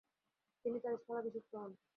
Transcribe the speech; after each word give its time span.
তিনি 0.65 0.77
তার 0.83 0.95
স্থলাভিশিক্ত 0.97 1.51
হন। 1.55 1.71